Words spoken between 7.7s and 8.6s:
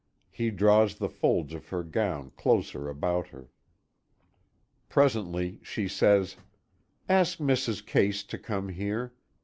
Case to